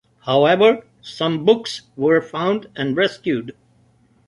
However, 0.25 0.83
some 1.03 1.45
books 1.45 1.83
were 1.95 2.23
found 2.23 2.69
and 2.75 2.97
rescued. 2.97 3.55